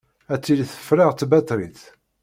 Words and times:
Ad 0.33 0.41
tili 0.41 0.65
tefreɣ 0.71 1.09
tbaṭrit. 1.13 1.81